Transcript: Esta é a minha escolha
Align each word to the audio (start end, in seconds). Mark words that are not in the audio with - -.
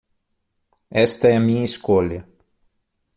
Esta 1.05 1.27
é 1.27 1.35
a 1.35 1.39
minha 1.39 1.63
escolha 1.63 2.27